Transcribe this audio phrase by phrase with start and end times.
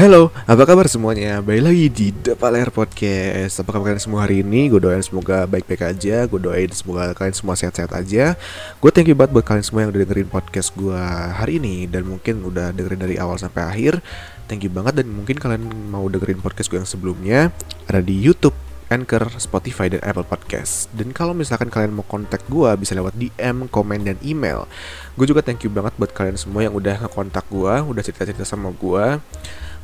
[0.00, 1.44] Halo, apa kabar semuanya?
[1.44, 4.72] Balik lagi di Depan Layar Podcast Apa kabar kalian semua hari ini?
[4.72, 8.32] Gue doain semoga baik-baik aja Gue doain semoga kalian semua sehat-sehat aja
[8.80, 11.04] Gue thank you banget buat kalian semua yang udah dengerin podcast gue
[11.36, 14.00] hari ini Dan mungkin udah dengerin dari awal sampai akhir
[14.48, 17.52] Thank you banget dan mungkin kalian mau dengerin podcast gue yang sebelumnya
[17.84, 18.56] Ada di Youtube
[18.90, 20.90] Anchor, Spotify, dan Apple Podcast.
[20.90, 24.66] Dan kalau misalkan kalian mau kontak gue, bisa lewat DM, komen, dan email.
[25.14, 28.74] Gue juga thank you banget buat kalian semua yang udah ngekontak gue, udah cerita-cerita sama
[28.74, 29.22] gue.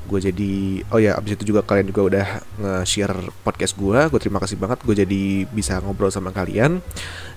[0.06, 2.26] Gue jadi, oh ya, abis itu juga kalian juga udah
[2.62, 3.98] nge-share podcast gue.
[4.08, 6.80] Gue terima kasih banget, gue jadi bisa ngobrol sama kalian.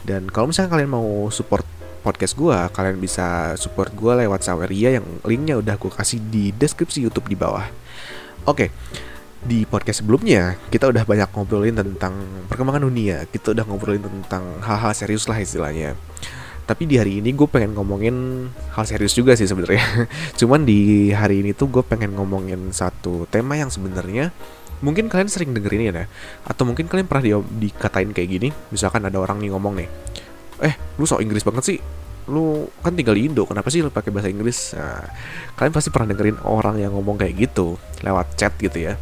[0.05, 1.65] Dan kalau misalkan kalian mau support
[2.05, 7.03] podcast gue, kalian bisa support gue lewat Saweria yang linknya udah gue kasih di deskripsi
[7.03, 7.67] YouTube di bawah.
[8.47, 8.71] Oke,
[9.39, 12.11] di podcast sebelumnya kita udah banyak ngobrolin tentang
[12.51, 15.95] perkembangan dunia kita udah ngobrolin tentang hal-hal serius lah istilahnya
[16.69, 18.45] tapi di hari ini gue pengen ngomongin
[18.77, 19.81] hal serius juga sih sebenarnya.
[20.39, 24.29] Cuman di hari ini tuh gue pengen ngomongin satu tema yang sebenarnya
[24.85, 26.05] mungkin kalian sering dengerin ya
[26.45, 27.33] atau mungkin kalian pernah di
[27.65, 28.49] dikatain kayak gini.
[28.69, 29.89] Misalkan ada orang nih ngomong nih
[30.61, 31.79] eh lu sok Inggris banget sih.
[32.29, 34.77] Lu kan tinggal di Indo kenapa sih lu pakai bahasa Inggris?
[34.77, 35.09] Nah,
[35.57, 38.93] kalian pasti pernah dengerin orang yang ngomong kayak gitu lewat chat gitu ya.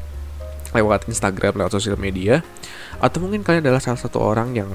[0.71, 2.39] Lewat Instagram, lewat sosial media,
[3.03, 4.71] atau mungkin kalian adalah salah satu orang yang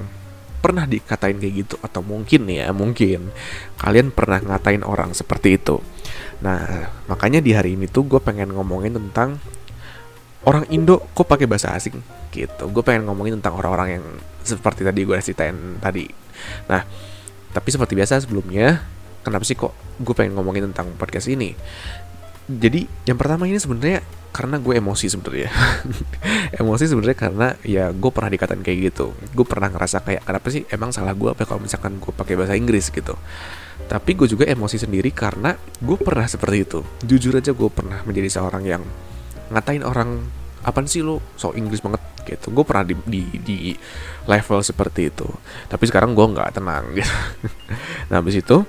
[0.63, 3.35] pernah dikatain kayak gitu, atau mungkin ya, mungkin
[3.75, 5.83] kalian pernah ngatain orang seperti itu.
[6.39, 9.43] Nah, makanya di hari ini tuh gue pengen ngomongin tentang
[10.47, 11.99] orang Indo kok pakai bahasa asing
[12.31, 12.63] gitu.
[12.71, 14.05] Gue pengen ngomongin tentang orang-orang yang
[14.43, 16.07] seperti tadi gue ceritain tadi.
[16.71, 16.83] Nah,
[17.51, 18.87] tapi seperti biasa sebelumnya,
[19.23, 21.55] kenapa sih kok gue pengen ngomongin tentang podcast ini?
[22.47, 24.03] Jadi yang pertama ini sebenarnya
[24.33, 25.53] karena gue emosi sebenarnya.
[26.59, 29.13] Emosi sebenarnya karena ya gue pernah dikatain kayak gitu.
[29.31, 32.57] Gue pernah ngerasa kayak kenapa sih emang salah gue apa kalau misalkan gue pakai bahasa
[32.57, 32.89] Inggris?
[32.89, 33.13] gitu.
[33.85, 36.79] Tapi gue juga emosi sendiri karena gue pernah seperti itu.
[37.05, 38.81] Jujur aja gue pernah menjadi seorang yang
[39.53, 40.25] ngatain orang
[40.65, 42.01] apa sih lo so Inggris banget.
[42.25, 42.49] Gitu.
[42.49, 43.57] Gue pernah di, di, di
[44.25, 45.29] level seperti itu.
[45.69, 46.89] Tapi sekarang gue nggak tenang.
[46.97, 47.13] Gitu
[48.09, 48.65] nah habis itu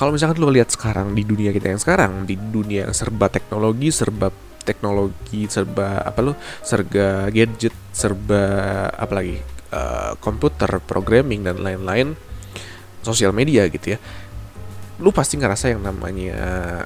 [0.00, 3.92] kalau misalkan lo lihat sekarang di dunia kita yang sekarang di dunia yang serba teknologi
[3.92, 8.42] serba teknologi serba apa lo serba gadget serba
[8.90, 9.36] apa lagi
[9.72, 12.14] uh, komputer programming dan lain-lain
[13.02, 13.98] sosial media gitu ya.
[15.02, 16.38] Lu pasti ngerasa yang namanya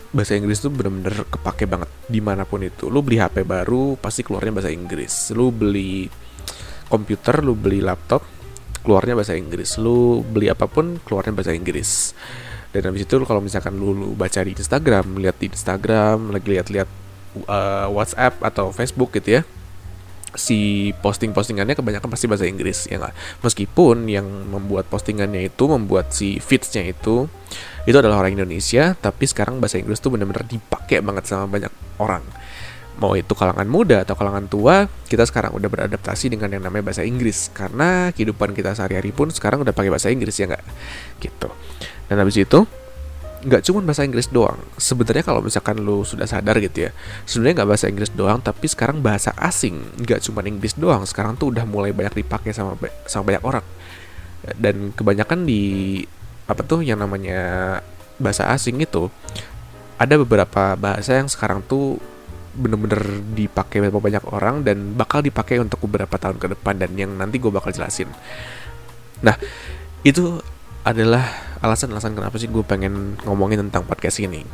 [0.09, 1.91] bahasa Inggris tuh bener-bener kepake banget.
[2.09, 5.37] Di mana pun itu lu beli HP baru pasti keluarnya bahasa Inggris.
[5.37, 6.09] Lu beli
[6.89, 8.25] komputer lu beli laptop
[8.81, 9.77] keluarnya bahasa Inggris.
[9.77, 12.17] Lu beli apa pun keluarnya bahasa Inggris.
[12.73, 17.06] Dan habis itu kalau misalkan lu, lu baca di Instagram lihat di Instagram lagi lihat-lihat
[17.45, 19.43] uh, WhatsApp atau Facebook gitu ya
[20.37, 23.43] si posting-postingannya kebanyakan pasti bahasa Inggris ya nggak?
[23.43, 27.27] Meskipun yang membuat postingannya itu membuat si feedsnya itu
[27.89, 32.23] itu adalah orang Indonesia tapi sekarang bahasa Inggris tuh benar-benar dipakai banget sama banyak orang.
[32.97, 37.05] Mau itu kalangan muda atau kalangan tua kita sekarang udah beradaptasi dengan yang namanya bahasa
[37.05, 37.53] Inggris.
[37.53, 40.65] Karena kehidupan kita sehari-hari pun sekarang udah pakai bahasa Inggris ya nggak?
[41.21, 41.49] Gitu.
[42.09, 42.65] Dan habis itu
[43.47, 44.59] nggak cuma bahasa Inggris doang.
[44.75, 46.91] Sebenarnya kalau misalkan lu sudah sadar gitu ya,
[47.31, 51.07] sebenarnya nggak bahasa Inggris doang, tapi sekarang bahasa asing nggak cuma Inggris doang.
[51.07, 52.75] Sekarang tuh udah mulai banyak dipakai sama
[53.07, 53.67] sama banyak orang.
[54.59, 56.03] Dan kebanyakan di
[56.47, 57.79] apa tuh yang namanya
[58.19, 59.11] bahasa asing itu
[59.97, 62.03] ada beberapa bahasa yang sekarang tuh
[62.57, 67.13] bener-bener dipakai sama banyak orang dan bakal dipakai untuk beberapa tahun ke depan dan yang
[67.15, 68.09] nanti gue bakal jelasin.
[69.21, 69.37] Nah,
[70.03, 70.41] itu
[70.83, 74.45] adalah alasan-alasan kenapa sih gue pengen ngomongin tentang podcast ini.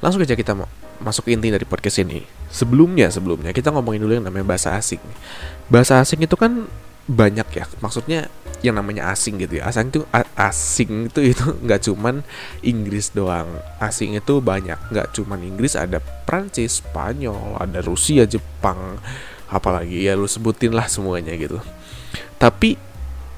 [0.00, 0.52] Langsung aja kita
[1.00, 2.24] masuk inti dari podcast ini.
[2.48, 5.00] Sebelumnya, sebelumnya kita ngomongin dulu yang namanya bahasa asing.
[5.68, 6.68] Bahasa asing itu kan
[7.06, 8.26] banyak ya, maksudnya
[8.64, 9.68] yang namanya asing gitu ya.
[9.70, 10.00] Asing itu
[10.34, 12.24] asing itu itu nggak cuman
[12.64, 13.48] Inggris doang.
[13.78, 18.98] Asing itu banyak, nggak cuman Inggris, ada Prancis, Spanyol, ada Rusia, Jepang,
[19.46, 21.62] apalagi ya lu sebutin lah semuanya gitu.
[22.36, 22.76] Tapi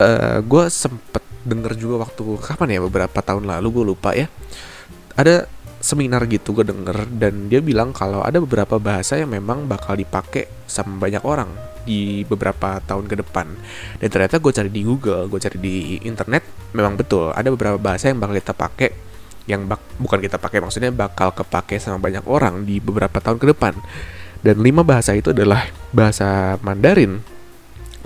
[0.00, 4.28] uh, gue sempet denger juga waktu kapan ya beberapa tahun lalu gue lupa ya.
[5.16, 5.48] Ada
[5.78, 10.50] seminar gitu gue denger dan dia bilang kalau ada beberapa bahasa yang memang bakal dipakai
[10.66, 11.48] sama banyak orang
[11.88, 13.46] di beberapa tahun ke depan.
[13.98, 16.44] Dan ternyata gue cari di Google gue cari di internet
[16.76, 18.90] memang betul ada beberapa bahasa yang bakal kita pakai
[19.48, 23.56] yang bak bukan kita pakai maksudnya bakal kepake sama banyak orang di beberapa tahun ke
[23.56, 23.74] depan.
[24.38, 27.18] Dan lima bahasa itu adalah bahasa Mandarin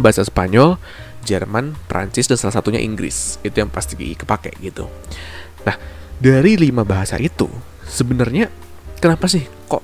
[0.01, 0.81] bahasa Spanyol
[1.23, 3.39] Jerman, Prancis, dan salah satunya Inggris.
[3.41, 4.91] Itu yang pasti kepake gitu.
[5.63, 5.77] Nah,
[6.19, 7.49] dari lima bahasa itu,
[7.87, 8.51] sebenarnya
[8.99, 9.83] kenapa sih kok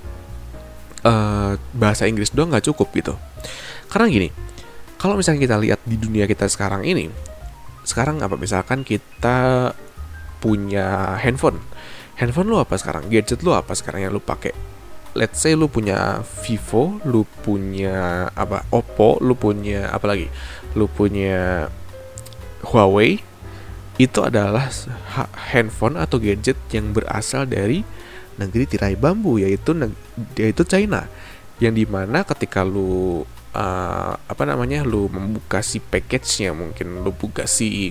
[1.07, 3.15] uh, bahasa Inggris doang nggak cukup gitu?
[3.89, 4.29] Karena gini,
[4.99, 7.09] kalau misalnya kita lihat di dunia kita sekarang ini
[7.87, 9.73] sekarang apa misalkan kita
[10.43, 11.57] punya handphone
[12.21, 14.53] handphone lu apa sekarang gadget lu apa sekarang yang lu pakai
[15.17, 20.29] let's say lu punya Vivo lu punya apa Oppo lu punya apa lagi
[20.77, 21.69] lu punya
[22.65, 23.23] Huawei
[23.99, 24.71] itu adalah
[25.51, 27.83] handphone atau gadget yang berasal dari
[28.39, 29.75] negeri tirai bambu yaitu
[30.39, 31.07] yaitu China
[31.59, 37.51] yang di mana ketika lu uh, apa namanya lu membuka si package-nya mungkin lu buka
[37.51, 37.91] si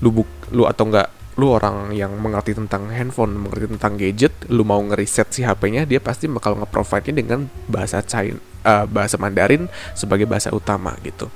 [0.00, 4.62] lu buk, lu atau enggak lu orang yang mengerti tentang handphone, mengerti tentang gadget, lu
[4.62, 9.66] mau ngeriset si HP-nya, dia pasti bakal nge-provide-nya dengan bahasa China, uh, bahasa Mandarin
[9.98, 11.26] sebagai bahasa utama gitu.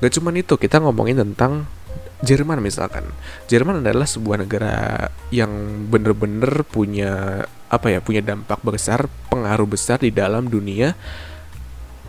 [0.00, 1.68] Gak cuman itu, kita ngomongin tentang
[2.20, 3.08] Jerman misalkan.
[3.48, 5.48] Jerman adalah sebuah negara yang
[5.88, 10.92] bener-bener punya apa ya, punya dampak besar, pengaruh besar di dalam dunia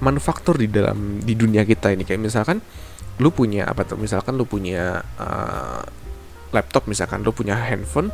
[0.02, 2.04] manufaktur di dalam di dunia kita ini.
[2.04, 2.58] Kayak misalkan
[3.24, 3.96] lu punya apa tuh?
[3.96, 5.80] Misalkan lu punya uh,
[6.52, 8.12] laptop misalkan lu punya handphone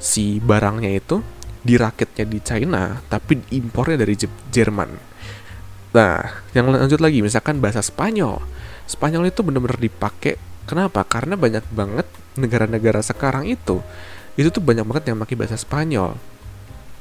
[0.00, 1.20] si barangnya itu
[1.64, 4.16] dirakitnya di China tapi impornya dari
[4.48, 4.90] Jerman.
[5.92, 6.18] Nah
[6.56, 8.40] yang lanjut lagi misalkan bahasa Spanyol
[8.84, 10.36] Spanyol itu benar-benar dipakai
[10.68, 11.04] kenapa?
[11.04, 13.80] Karena banyak banget negara-negara sekarang itu
[14.34, 16.18] itu tuh banyak banget yang pakai bahasa Spanyol.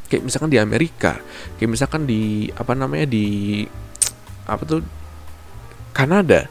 [0.08, 1.18] Kayak misalkan di Amerika
[1.58, 3.26] kayak misalkan di apa namanya di
[4.46, 4.82] apa tuh
[5.94, 6.50] Kanada.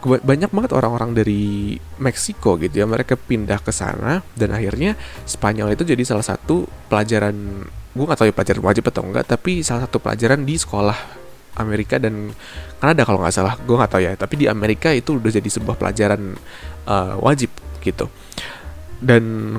[0.00, 4.96] Banyak banget orang-orang dari Meksiko gitu ya mereka pindah ke sana dan akhirnya
[5.28, 7.36] Spanyol itu jadi salah satu pelajaran
[7.90, 11.19] gue gak tahu ya pelajaran wajib atau enggak tapi salah satu pelajaran di sekolah
[11.58, 12.30] Amerika dan
[12.78, 13.54] Kanada kalau nggak salah.
[13.62, 16.36] Gue nggak tahu ya tapi di Amerika itu udah jadi sebuah pelajaran
[16.86, 17.50] uh, wajib
[17.82, 18.06] gitu.
[19.00, 19.56] Dan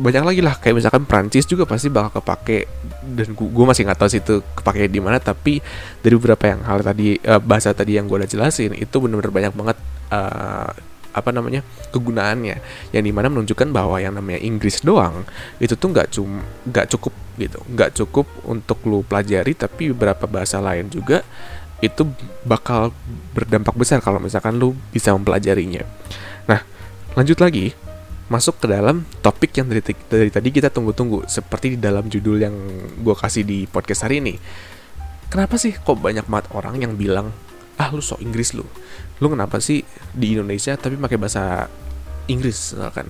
[0.00, 2.64] banyak lagi lah kayak misalkan Prancis juga pasti bakal kepake
[3.04, 5.60] dan gue masih nggak tahu sih itu kepake di mana tapi
[6.00, 9.52] dari beberapa yang hal tadi uh, bahasa tadi yang gue udah jelasin itu benar-benar banyak
[9.52, 9.76] banget
[10.14, 10.70] uh,
[11.10, 12.56] apa namanya kegunaannya.
[12.94, 15.26] Yang di mana menunjukkan bahwa yang namanya Inggris doang
[15.58, 16.40] itu tuh nggak cum
[16.70, 17.58] nggak cukup gitu.
[17.70, 21.26] Nggak cukup untuk lu pelajari tapi beberapa bahasa lain juga
[21.80, 22.04] itu
[22.44, 22.92] bakal
[23.32, 25.84] berdampak besar kalau misalkan lu bisa mempelajarinya.
[26.46, 26.60] Nah
[27.16, 27.72] lanjut lagi.
[28.30, 32.54] Masuk ke dalam topik yang dari, dari tadi kita tunggu-tunggu seperti di dalam judul yang
[33.02, 34.38] gue kasih di podcast hari ini.
[35.26, 37.34] Kenapa sih kok banyak banget orang yang bilang
[37.80, 38.68] ah lu sok Inggris lu.
[39.24, 39.80] Lu kenapa sih
[40.12, 41.64] di Indonesia tapi pakai bahasa
[42.28, 43.08] Inggris misalkan?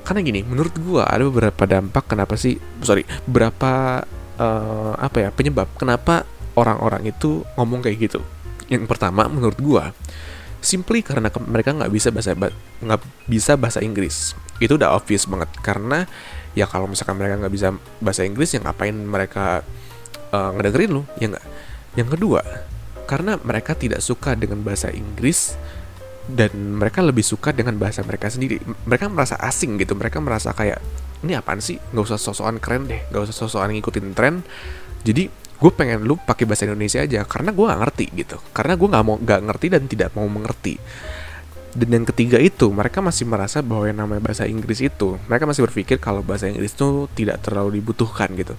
[0.00, 4.00] Karena gini menurut gue ada beberapa dampak kenapa sih sorry berapa
[4.40, 6.24] uh, apa ya penyebab kenapa
[6.56, 8.24] orang-orang itu ngomong kayak gitu.
[8.72, 9.84] Yang pertama menurut gue
[10.64, 14.32] simply karena mereka nggak bisa bahasa nggak bisa bahasa Inggris.
[14.56, 15.52] Itu udah obvious banget.
[15.60, 16.08] Karena
[16.56, 19.60] ya kalau misalkan mereka nggak bisa bahasa Inggris ya ngapain mereka
[20.32, 21.02] uh, ngedengerin lu?
[21.20, 21.46] Ya nggak.
[21.96, 22.40] Yang kedua
[23.06, 25.54] karena mereka tidak suka dengan bahasa Inggris
[26.26, 26.50] dan
[26.82, 28.58] mereka lebih suka dengan bahasa mereka sendiri.
[28.84, 30.82] Mereka merasa asing gitu mereka merasa kayak
[31.22, 31.78] ini apaan sih?
[31.94, 34.42] Nggak usah sosokan keren deh nggak usah sosokan ngikutin tren.
[35.06, 38.36] Jadi gue pengen lu pakai bahasa Indonesia aja karena gue nggak ngerti gitu.
[38.50, 40.74] Karena gue nggak mau nggak ngerti dan tidak mau mengerti
[41.76, 45.68] dan yang ketiga itu mereka masih merasa bahwa yang namanya bahasa Inggris itu mereka masih
[45.68, 48.56] berpikir kalau bahasa Inggris itu tidak terlalu dibutuhkan gitu.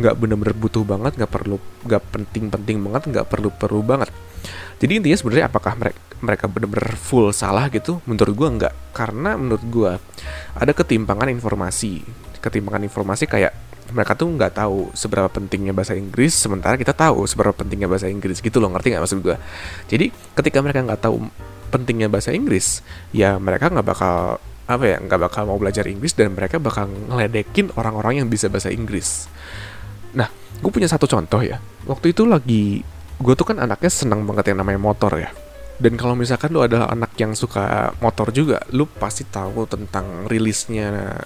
[0.00, 4.08] Nggak bener-bener butuh banget nggak perlu nggak penting-penting banget nggak perlu-perlu banget.
[4.80, 8.00] Jadi intinya sebenarnya apakah mereka mereka bener-bener full salah gitu?
[8.08, 8.74] Menurut gue nggak.
[8.96, 9.92] Karena menurut gue
[10.56, 12.00] ada ketimpangan informasi.
[12.40, 13.52] Ketimpangan informasi kayak
[13.92, 18.40] mereka tuh nggak tahu seberapa pentingnya bahasa Inggris sementara kita tahu seberapa pentingnya bahasa Inggris
[18.40, 18.72] gitu loh.
[18.72, 19.36] Ngerti nggak maksud gue
[19.86, 21.28] jadi ketika mereka nggak tahu
[21.74, 26.30] pentingnya bahasa Inggris ya mereka nggak bakal apa ya nggak bakal mau belajar Inggris dan
[26.30, 29.26] mereka bakal ngeledekin orang-orang yang bisa bahasa Inggris.
[30.14, 30.30] Nah
[30.62, 31.58] gue punya satu contoh ya.
[31.84, 32.80] Waktu itu lagi
[33.18, 35.34] gue tuh kan anaknya senang banget yang namanya motor ya.
[35.74, 41.18] Dan kalau misalkan lu adalah anak yang suka motor juga lu pasti tahu tentang rilisnya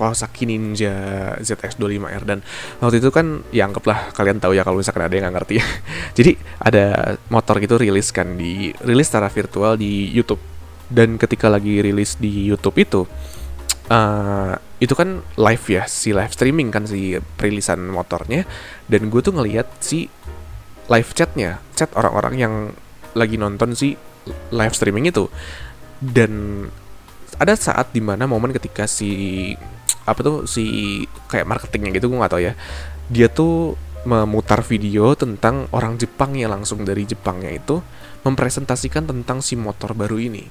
[0.00, 0.96] Kawasaki Ninja
[1.44, 2.40] ZX25R dan
[2.80, 5.54] waktu itu kan ya anggaplah kalian tahu ya kalau misalkan ada yang nggak ngerti.
[6.16, 6.32] Jadi
[6.64, 10.40] ada motor gitu rilis kan di rilis secara virtual di YouTube.
[10.88, 13.04] Dan ketika lagi rilis di YouTube itu
[13.92, 18.48] uh, itu kan live ya si live streaming kan si perilisan motornya.
[18.88, 20.08] Dan gue tuh ngeliat si
[20.88, 22.54] live chatnya chat orang-orang yang
[23.12, 24.00] lagi nonton si
[24.48, 25.28] live streaming itu.
[26.00, 26.64] Dan
[27.40, 29.52] ada saat di mana momen ketika si
[30.10, 30.64] apa tuh si
[31.30, 32.58] kayak marketingnya gitu gue gak tau ya.
[33.10, 37.84] Dia tuh memutar video tentang orang Jepang yang langsung dari Jepangnya itu
[38.24, 40.44] mempresentasikan tentang si motor baru ini.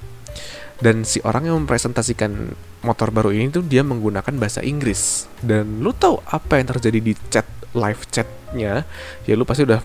[0.79, 2.55] Dan si orang yang mempresentasikan
[2.87, 5.27] motor baru ini tuh dia menggunakan bahasa Inggris.
[5.43, 7.43] Dan lu tahu apa yang terjadi di chat
[7.75, 8.87] live chatnya?
[9.27, 9.83] Ya lu pasti udah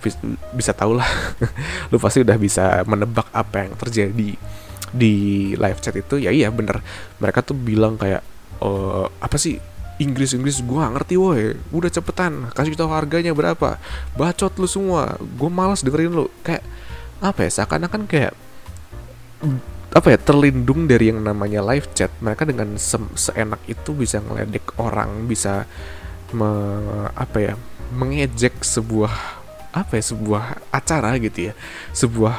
[0.55, 1.09] bisa tahu lah.
[1.93, 4.39] Lu pasti udah bisa menebak apa yang terjadi
[4.95, 5.15] di
[5.59, 6.23] live chat itu.
[6.23, 6.79] Ya iya bener.
[7.19, 8.23] Mereka tuh bilang kayak
[8.61, 9.59] uh, apa sih?
[10.03, 11.55] Inggris Inggris gue gak ngerti woi.
[11.71, 13.79] Udah cepetan kasih tahu harganya berapa.
[14.19, 15.15] Bacot lu semua.
[15.39, 16.27] Gue malas dengerin lu.
[16.43, 16.67] Kayak
[17.23, 18.35] apa ya seakan-akan kayak
[19.95, 22.11] apa ya terlindung dari yang namanya live chat.
[22.19, 25.63] Mereka dengan se seenak itu bisa ngeledek orang bisa
[26.35, 26.51] me
[27.15, 27.55] apa ya
[27.95, 29.15] mengejek sebuah
[29.71, 31.53] apa ya sebuah acara gitu ya.
[31.95, 32.35] Sebuah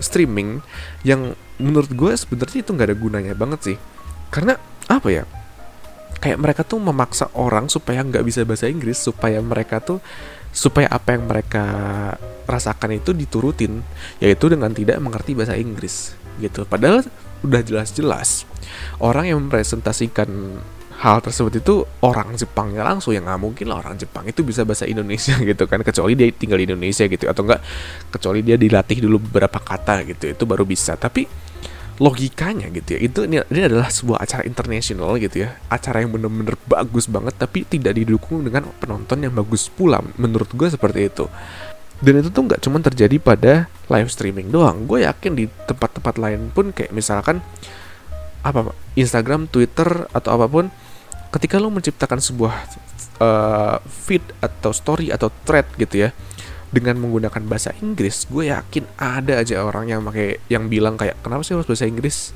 [0.00, 0.64] streaming
[1.04, 3.78] yang menurut gue sebenarnya itu nggak ada gunanya banget sih
[4.30, 4.54] karena
[4.86, 5.24] apa ya
[6.20, 9.98] kayak mereka tuh memaksa orang supaya nggak bisa bahasa Inggris supaya mereka tuh
[10.50, 11.64] supaya apa yang mereka
[12.44, 13.80] rasakan itu diturutin
[14.18, 16.66] yaitu dengan tidak mengerti bahasa Inggris gitu.
[16.66, 17.06] Padahal
[17.40, 18.44] udah jelas-jelas
[19.00, 20.28] orang yang mempresentasikan
[21.00, 24.84] hal tersebut itu orang Jepangnya langsung yang nggak mungkin lah orang Jepang itu bisa bahasa
[24.84, 25.80] Indonesia gitu kan.
[25.80, 27.62] Kecuali dia tinggal di Indonesia gitu atau enggak
[28.12, 30.98] kecuali dia dilatih dulu beberapa kata gitu itu baru bisa.
[30.98, 31.24] Tapi
[32.00, 32.98] logikanya gitu ya.
[33.04, 35.60] Itu ini, ini adalah sebuah acara internasional gitu ya.
[35.68, 40.00] Acara yang bener-bener bagus banget tapi tidak didukung dengan penonton yang bagus pula.
[40.16, 41.28] Menurut gue seperti itu.
[42.00, 44.88] Dan itu tuh nggak cuma terjadi pada live streaming doang.
[44.88, 47.44] Gue yakin di tempat-tempat lain pun kayak misalkan
[48.40, 50.72] apa Instagram Twitter atau apa pun
[51.28, 52.54] ketika lo menciptakan sebuah
[53.20, 56.10] uh, feed atau story atau thread gitu ya
[56.70, 61.42] dengan menggunakan bahasa Inggris gue yakin ada aja orang yang pakai yang bilang kayak kenapa
[61.42, 62.30] sih harus bahasa Inggris?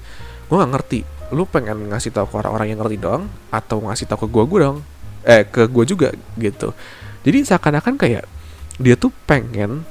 [0.50, 1.00] Gue gak ngerti.
[1.33, 4.59] Lu pengen ngasih tahu ke orang-orang yang ngerti doang atau ngasih tahu ke gue gue
[4.61, 4.79] dong
[5.25, 6.76] eh ke gue juga gitu.
[7.25, 8.29] Jadi seakan-akan kayak
[8.76, 9.87] dia tuh pengen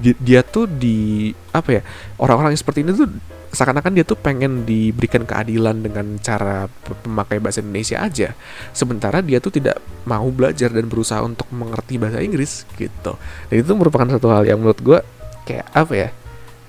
[0.00, 1.82] dia tuh di apa ya
[2.20, 3.08] orang-orang yang seperti ini tuh
[3.56, 6.68] seakan-akan dia tuh pengen diberikan keadilan dengan cara
[7.08, 8.36] memakai bahasa Indonesia aja.
[8.76, 13.16] Sementara dia tuh tidak mau belajar dan berusaha untuk mengerti bahasa Inggris gitu.
[13.48, 14.98] Dan itu merupakan satu hal yang menurut gue
[15.48, 16.08] kayak apa ya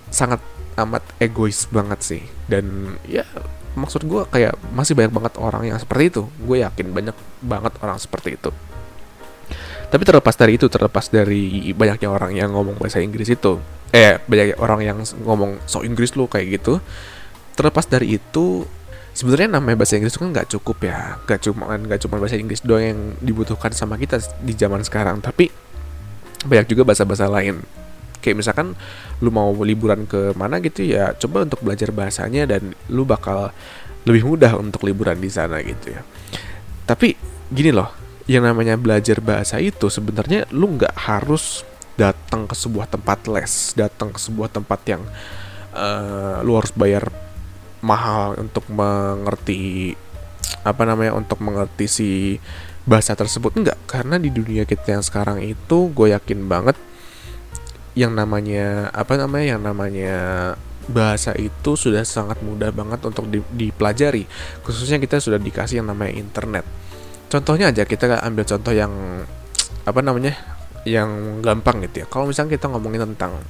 [0.08, 0.40] sangat
[0.80, 2.24] amat egois banget sih.
[2.48, 3.28] Dan ya
[3.76, 6.24] maksud gue kayak masih banyak banget orang yang seperti itu.
[6.40, 8.54] Gue yakin banyak banget orang seperti itu
[9.88, 13.60] tapi terlepas dari itu terlepas dari banyaknya orang yang ngomong bahasa Inggris itu
[13.96, 16.84] eh banyak orang yang ngomong so Inggris lu kayak gitu
[17.58, 18.68] terlepas dari itu
[19.18, 21.18] sebenarnya namanya bahasa Inggris itu kan nggak cukup ya.
[21.26, 25.18] Nggak cuma nggak cuma bahasa Inggris doang yang dibutuhkan sama kita di zaman sekarang.
[25.26, 25.50] Tapi
[26.46, 27.66] banyak juga bahasa-bahasa lain.
[28.22, 28.78] Kayak misalkan
[29.26, 33.50] lu mau liburan ke mana gitu ya coba untuk belajar bahasanya dan lu bakal
[34.06, 36.06] lebih mudah untuk liburan di sana gitu ya.
[36.86, 37.18] Tapi
[37.50, 41.64] gini loh yang namanya belajar bahasa itu sebenarnya lu nggak harus
[41.96, 45.02] datang ke sebuah tempat les, datang ke sebuah tempat yang
[45.72, 47.08] uh, lu harus bayar
[47.80, 49.96] mahal untuk mengerti
[50.68, 52.10] apa namanya untuk mengerti si
[52.84, 53.56] bahasa tersebut.
[53.56, 56.76] Enggak karena di dunia kita yang sekarang itu gue yakin banget
[57.98, 60.18] yang namanya apa namanya yang namanya
[60.88, 64.28] bahasa itu sudah sangat mudah banget untuk di, dipelajari.
[64.68, 66.68] Khususnya kita sudah dikasih yang namanya internet
[67.28, 68.92] contohnya aja kita ambil contoh yang
[69.88, 70.36] apa namanya
[70.88, 72.06] yang gampang gitu ya.
[72.08, 73.44] Kalau misalnya kita ngomongin tentang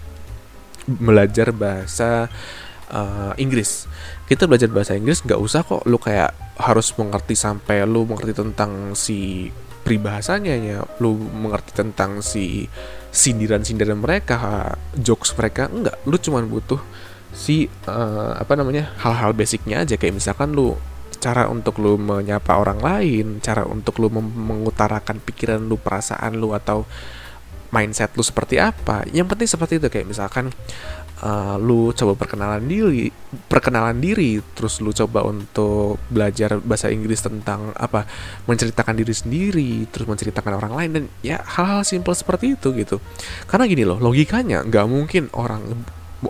[0.87, 2.31] belajar bahasa
[2.89, 3.85] uh, Inggris,
[4.25, 8.97] kita belajar bahasa Inggris nggak usah kok lu kayak harus mengerti sampai lu mengerti tentang
[8.97, 9.49] si
[9.85, 12.67] peribahasanya ya, lu mengerti tentang si
[13.13, 16.81] sindiran-sindiran mereka, jokes mereka enggak, lu cuma butuh
[17.31, 19.95] si uh, apa namanya hal-hal basicnya aja.
[19.95, 20.75] Kayak misalkan lu
[21.17, 26.85] cara untuk lu menyapa orang lain, cara untuk lu mengutarakan pikiran lu, perasaan lu atau
[27.71, 29.03] mindset lu seperti apa.
[29.11, 30.53] Yang penting seperti itu kayak misalkan
[31.23, 33.09] uh, lu coba perkenalan diri
[33.47, 38.07] perkenalan diri terus lu coba untuk belajar bahasa Inggris tentang apa
[38.47, 42.97] menceritakan diri sendiri terus menceritakan orang lain dan ya hal-hal simpel seperti itu gitu.
[43.49, 45.63] Karena gini loh logikanya nggak mungkin orang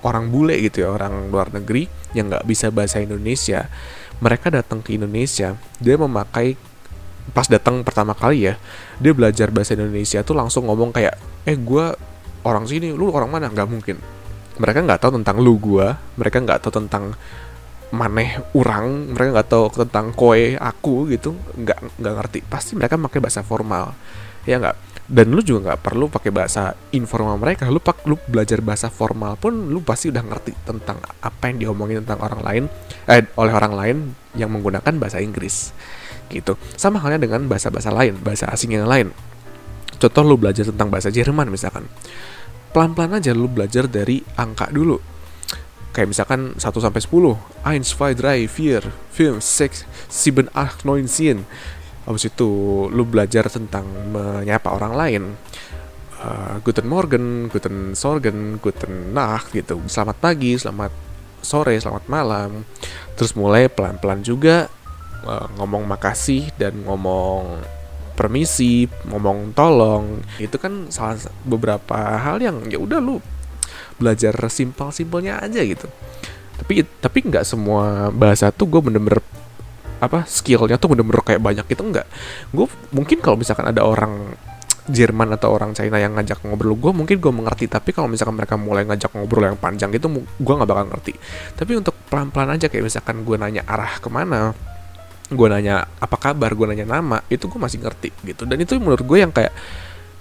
[0.04, 3.72] orang bule gitu ya orang luar negeri yang nggak bisa bahasa Indonesia
[4.20, 6.60] mereka datang ke Indonesia dia memakai
[7.32, 8.56] pas datang pertama kali ya
[9.00, 11.16] dia belajar bahasa Indonesia tuh langsung ngomong kayak
[11.48, 11.86] eh gue
[12.48, 13.52] orang sini lu orang mana?
[13.52, 13.98] Nggak mungkin.
[14.58, 17.14] Mereka nggak tahu tentang lu gue mereka nggak tahu tentang
[17.88, 22.40] maneh orang mereka nggak tahu tentang koe aku gitu nggak nggak ngerti.
[22.48, 23.94] Pasti mereka pakai bahasa formal
[24.48, 27.72] ya nggak dan lu juga nggak perlu pakai bahasa informal mereka.
[27.72, 32.04] Lu pak lu belajar bahasa formal pun lu pasti udah ngerti tentang apa yang diomongin
[32.04, 32.64] tentang orang lain
[33.08, 33.98] eh oleh orang lain
[34.36, 35.72] yang menggunakan bahasa Inggris.
[36.28, 36.60] Gitu.
[36.76, 39.16] Sama halnya dengan bahasa-bahasa lain bahasa asing yang lain.
[39.96, 41.88] Contoh lu belajar tentang bahasa Jerman misalkan.
[42.76, 45.00] Pelan-pelan aja lu belajar dari angka dulu.
[45.96, 47.10] Kayak misalkan 1 sampai 10
[47.64, 47.80] 1
[48.14, 49.72] 2 3 4 5 6
[50.04, 52.50] 7 8 9 10 habis itu
[52.88, 53.84] lu belajar tentang
[54.16, 55.24] menyapa orang lain.
[56.18, 59.78] Uh, Guten Morgen, Guten Sorgen, Guten Nacht gitu.
[59.86, 60.90] Selamat pagi, selamat
[61.44, 62.66] sore, selamat malam.
[63.14, 64.72] Terus mulai pelan-pelan juga
[65.28, 67.62] uh, ngomong makasih dan ngomong
[68.18, 70.24] permisi, ngomong tolong.
[70.42, 73.22] Itu kan salah beberapa hal yang ya udah lu
[74.02, 75.86] belajar simpel-simpelnya aja gitu.
[76.58, 79.22] Tapi tapi nggak semua bahasa tuh gue bener-bener
[79.98, 82.08] apa skillnya tuh bener-bener kayak banyak gitu nggak
[82.54, 84.34] gue mungkin kalau misalkan ada orang
[84.88, 87.68] Jerman atau orang China yang ngajak ngobrol gue mungkin gue mengerti.
[87.68, 91.12] Tapi kalau misalkan mereka mulai ngajak ngobrol yang panjang itu gue nggak bakal ngerti.
[91.60, 94.56] Tapi untuk pelan-pelan aja kayak misalkan gue nanya arah ke mana
[95.28, 98.48] gue nanya apa kabar gue nanya nama itu gue masih ngerti gitu.
[98.48, 99.52] Dan itu menurut gue yang kayak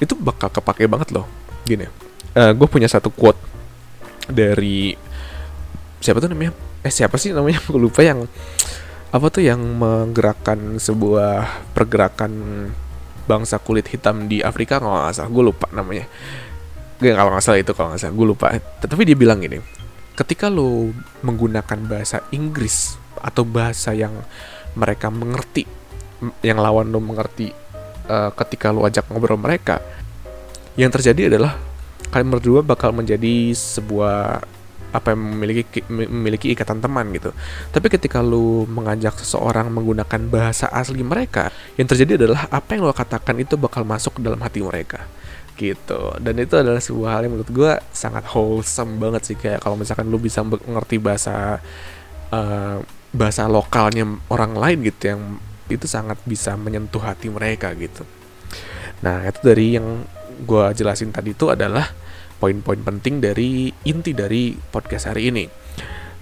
[0.02, 1.30] itu bakal kepake banget loh.
[1.62, 1.87] Gini
[2.37, 3.38] uh, eh, gue punya satu quote
[4.26, 4.92] dari
[6.02, 6.52] siapa tuh namanya?
[6.85, 7.62] Eh siapa sih namanya?
[7.71, 8.28] Gue lupa yang
[9.14, 12.32] apa tuh yang menggerakkan sebuah pergerakan
[13.26, 14.78] bangsa kulit hitam di Afrika?
[14.82, 16.06] Kalau nggak salah gue lupa namanya.
[16.96, 18.46] Gak kalau nggak salah itu kalau nggak salah gue lupa.
[18.82, 19.76] Tetapi dia bilang gini
[20.16, 24.25] ketika lo menggunakan bahasa Inggris atau bahasa yang
[24.72, 25.68] mereka mengerti
[26.40, 27.52] yang lawan lo mengerti
[28.08, 29.84] uh, ketika lo ajak ngobrol mereka
[30.80, 31.60] yang terjadi adalah
[32.08, 34.40] kalian berdua bakal menjadi sebuah
[34.97, 37.37] apa yang memiliki memiliki ikatan teman gitu.
[37.69, 42.97] Tapi ketika lu mengajak seseorang menggunakan bahasa asli mereka, yang terjadi adalah apa yang lo
[42.97, 45.05] katakan itu bakal masuk ke dalam hati mereka.
[45.57, 46.00] Gitu.
[46.21, 50.09] Dan itu adalah sebuah hal yang menurut gue sangat wholesome banget sih kayak kalau misalkan
[50.09, 51.61] lu bisa mengerti bahasa
[52.33, 52.81] uh,
[53.12, 55.23] bahasa lokalnya orang lain gitu yang
[55.67, 58.05] itu sangat bisa menyentuh hati mereka gitu.
[59.00, 60.05] Nah itu dari yang
[60.45, 61.88] gue jelasin tadi itu adalah
[62.37, 65.45] poin-poin penting dari inti dari podcast hari ini.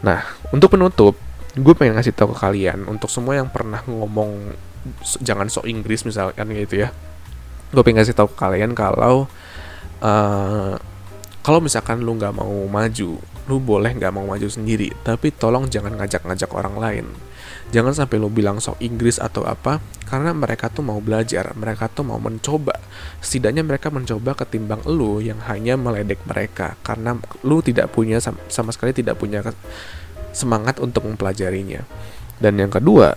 [0.04, 0.21] Nah,
[0.52, 1.18] untuk penutup,
[1.54, 4.54] gue pengen ngasih tahu ke kalian untuk semua yang pernah ngomong
[5.25, 6.92] jangan sok Inggris misalkan gitu ya.
[7.75, 9.26] Gue pengen ngasih tahu ke kalian kalau
[10.04, 10.75] uh,
[11.44, 15.99] kalau misalkan lu nggak mau maju, lu boleh nggak mau maju sendiri, tapi tolong jangan
[16.00, 17.06] ngajak-ngajak orang lain
[17.73, 22.04] jangan sampai lo bilang sok Inggris atau apa karena mereka tuh mau belajar mereka tuh
[22.04, 22.76] mau mencoba.
[23.25, 28.93] Setidaknya mereka mencoba ketimbang lo yang hanya meledek mereka karena lo tidak punya sama sekali
[28.93, 29.41] tidak punya
[30.34, 31.86] semangat untuk mempelajarinya.
[32.36, 33.15] Dan yang kedua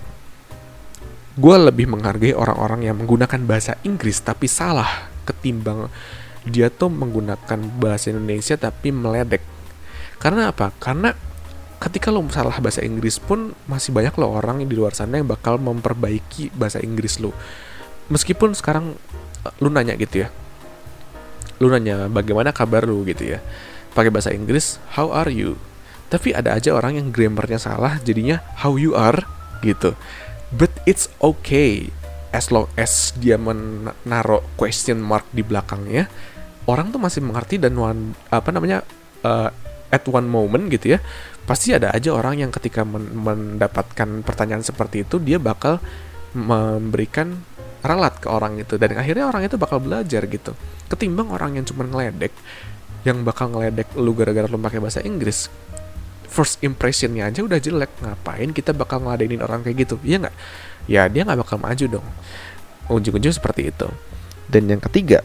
[1.37, 5.85] gue lebih menghargai orang-orang yang menggunakan bahasa Inggris tapi salah ketimbang
[6.47, 9.43] dia tuh menggunakan bahasa Indonesia tapi meledek.
[10.17, 10.73] Karena apa?
[10.81, 11.13] Karena
[11.77, 15.61] ketika lo salah bahasa Inggris pun masih banyak lo orang di luar sana yang bakal
[15.61, 17.33] memperbaiki bahasa Inggris lo.
[18.09, 18.97] Meskipun sekarang
[19.45, 20.27] eh, lu nanya gitu ya.
[21.61, 23.39] Lu nanya bagaimana kabar lu gitu ya.
[23.93, 25.57] Pakai bahasa Inggris, how are you?
[26.07, 29.25] Tapi ada aja orang yang grammarnya salah jadinya how you are
[29.61, 29.93] gitu.
[30.53, 31.91] But it's okay
[32.31, 36.07] as long as dia menaruh question mark di belakangnya,
[36.69, 38.85] orang tuh masih mengerti dan one, apa namanya
[39.25, 39.49] uh,
[39.91, 40.99] at one moment gitu ya
[41.47, 45.79] pasti ada aja orang yang ketika men mendapatkan pertanyaan seperti itu dia bakal
[46.35, 47.39] memberikan
[47.81, 48.75] ralat ke orang itu.
[48.75, 50.51] Dan akhirnya orang itu bakal belajar gitu.
[50.91, 52.35] Ketimbang orang yang cuma ngeledek
[53.07, 55.47] yang bakal ngeledek lu gara-gara lu pakai bahasa Inggris
[56.27, 57.89] first impressionnya aja udah jelek.
[58.03, 59.95] Ngapain kita bakal ngeladenin orang kayak gitu?
[60.03, 60.35] Iya nggak?
[60.91, 62.07] Ya dia nggak bakal maju dong.
[62.91, 63.87] Ujung-ujung seperti itu.
[64.51, 65.23] Dan yang ketiga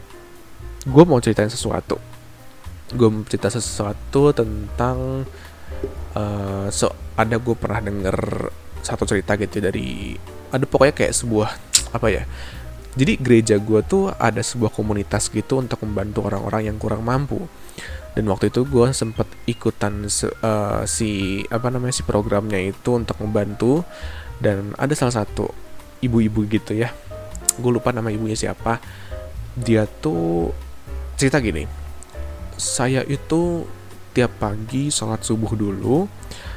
[0.87, 1.99] gue mau ceritain sesuatu.
[2.95, 5.27] Gue mau cerita sesuatu tentang
[6.17, 8.17] uh, so ada gue pernah denger
[8.83, 10.17] satu cerita gitu dari
[10.53, 11.49] ada pokoknya kayak sebuah
[11.93, 12.23] apa ya
[12.93, 17.41] jadi gereja gue tuh ada sebuah komunitas gitu untuk membantu orang-orang yang kurang mampu.
[18.13, 23.81] Dan waktu itu gue sempet ikutan uh, si apa namanya si programnya itu untuk membantu.
[24.37, 25.49] Dan ada salah satu
[26.03, 26.91] ibu-ibu gitu ya
[27.57, 28.83] gue lupa nama ibunya siapa
[29.55, 30.51] dia tuh
[31.15, 31.63] cerita gini
[32.59, 33.63] saya itu
[34.13, 36.05] tiap pagi sholat subuh dulu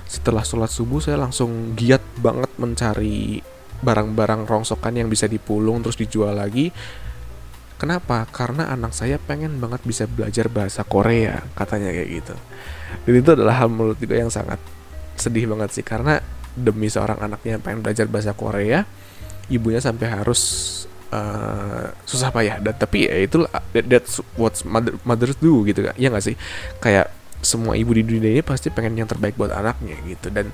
[0.07, 3.43] setelah sholat subuh saya langsung giat banget mencari
[3.83, 6.71] barang-barang rongsokan yang bisa dipulung terus dijual lagi
[7.77, 8.25] Kenapa?
[8.33, 12.35] Karena anak saya pengen banget bisa belajar bahasa Korea, katanya kayak gitu.
[13.05, 14.57] Dan itu adalah hal menurut gue yang sangat
[15.21, 16.25] sedih banget sih, karena
[16.57, 18.89] demi seorang anaknya yang pengen belajar bahasa Korea,
[19.53, 20.41] ibunya sampai harus
[21.13, 22.65] uh, susah payah.
[22.65, 23.45] Dan tapi ya itu
[23.77, 26.37] that, that's what mother, mothers do gitu ya nggak sih?
[26.81, 27.13] Kayak
[27.47, 30.29] semua ibu di dunia ini pasti pengen yang terbaik buat anaknya gitu.
[30.35, 30.51] Dan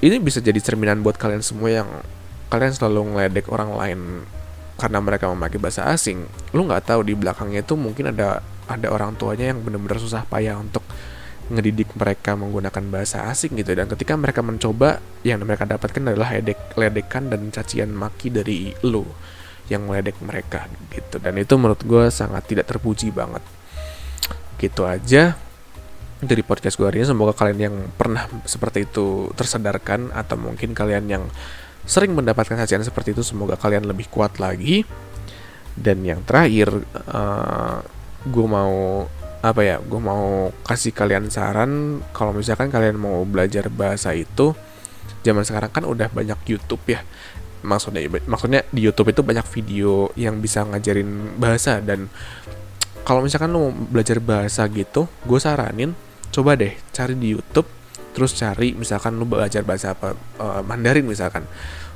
[0.00, 1.88] ini bisa jadi cerminan buat kalian semua yang
[2.48, 4.00] kalian selalu ngeledek orang lain
[4.80, 6.24] karena mereka memakai bahasa asing.
[6.56, 10.56] Lu nggak tahu di belakangnya itu mungkin ada ada orang tuanya yang benar-benar susah payah
[10.56, 10.82] untuk
[11.50, 13.76] ngedidik mereka menggunakan bahasa asing gitu.
[13.76, 19.04] Dan ketika mereka mencoba yang mereka dapatkan adalah ledek ledekan dan cacian maki dari lo
[19.68, 20.64] yang meledek mereka
[20.96, 21.20] gitu.
[21.20, 23.44] Dan itu menurut gue sangat tidak terpuji banget.
[24.56, 25.49] Gitu aja
[26.20, 27.08] dari podcast gue hari ini.
[27.08, 31.24] Semoga kalian yang pernah seperti itu tersadarkan atau mungkin kalian yang
[31.88, 34.84] sering mendapatkan cacian seperti itu semoga kalian lebih kuat lagi.
[35.80, 36.68] Dan yang terakhir
[37.08, 37.80] uh,
[38.28, 39.06] gue mau
[39.40, 42.04] apa ya gue mau kasih kalian saran.
[42.12, 44.52] Kalau misalkan kalian mau belajar bahasa itu
[45.24, 47.00] zaman sekarang kan udah banyak YouTube ya.
[47.60, 51.80] Maksudnya maksudnya di YouTube itu banyak video yang bisa ngajarin bahasa.
[51.80, 52.12] Dan
[53.08, 55.96] kalau misalkan lo belajar bahasa gitu gue saranin
[56.30, 57.66] coba deh cari di YouTube
[58.10, 61.46] terus cari misalkan lo belajar bahasa apa uh, Mandarin misalkan.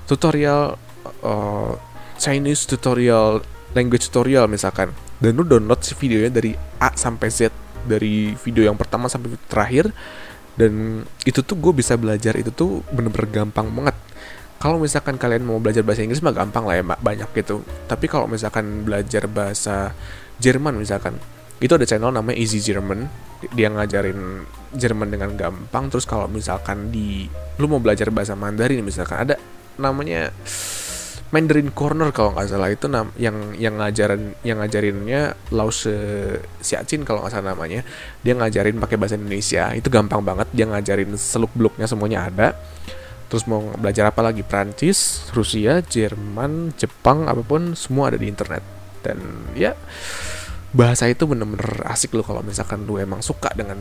[0.06, 0.78] Tutorial
[1.24, 1.72] uh,
[2.20, 3.42] Chinese tutorial
[3.74, 4.94] language tutorial misalkan.
[5.18, 7.50] Dan lu download si videonya dari A sampai Z
[7.84, 9.90] dari video yang pertama sampai terakhir.
[10.54, 13.96] Dan itu tuh gue bisa belajar itu tuh bener-bener gampang banget.
[14.62, 17.66] Kalau misalkan kalian mau belajar bahasa Inggris mah gampang lah ya banyak gitu.
[17.90, 19.92] Tapi kalau misalkan belajar bahasa
[20.38, 21.18] Jerman misalkan
[21.62, 23.06] itu ada channel namanya Easy German
[23.52, 27.30] dia ngajarin Jerman dengan gampang terus kalau misalkan di
[27.60, 29.36] lu mau belajar bahasa Mandarin misalkan ada
[29.78, 30.34] namanya
[31.34, 35.90] Mandarin Corner kalau nggak salah itu nam yang yang ngajarin yang ngajarinnya Lause
[36.62, 37.82] Xiaoqin kalau nggak salah namanya.
[38.22, 42.54] Dia ngajarin pakai bahasa Indonesia itu gampang banget dia ngajarin seluk beluknya semuanya ada.
[43.26, 44.46] Terus mau belajar apa lagi?
[44.46, 48.62] Prancis Rusia Jerman Jepang apa pun semua ada di internet.
[49.02, 49.18] Dan
[49.58, 49.74] ya
[50.74, 53.78] bahasa itu bener-bener asik loh kalau misalkan lu emang suka dengan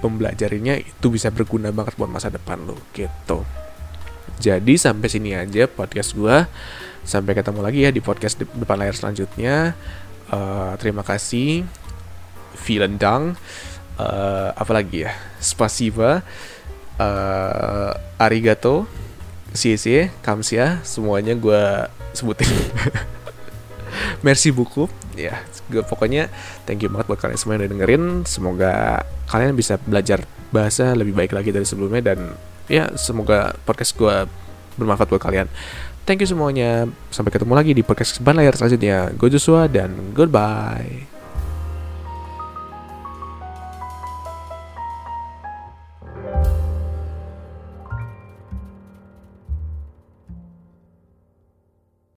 [0.00, 3.44] pembelajarinya itu bisa berguna banget buat masa depan lo gitu
[4.40, 6.48] jadi sampai sini aja podcast gue
[7.00, 9.72] Sampai ketemu lagi ya di podcast depan layar selanjutnya.
[10.28, 11.64] Uh, terima kasih.
[12.60, 13.40] Vielen Dank.
[13.96, 15.12] Uh, apa lagi ya?
[15.40, 16.20] Spasiba.
[17.00, 18.84] Uh, arigato.
[19.56, 20.84] Cie Kamsia.
[20.84, 22.46] Semuanya gue sebutin.
[24.26, 24.86] Merci buku.
[25.20, 26.32] Ya, gue pokoknya
[26.64, 28.04] thank you banget buat kalian semua yang udah dengerin.
[28.24, 32.32] Semoga kalian bisa belajar bahasa lebih baik lagi dari sebelumnya dan
[32.66, 34.26] ya semoga podcast gue
[34.80, 35.46] bermanfaat buat kalian.
[36.08, 36.88] Thank you semuanya.
[37.12, 39.12] Sampai ketemu lagi di podcast Ban Layar selanjutnya.
[39.14, 41.19] Gue Joshua dan goodbye.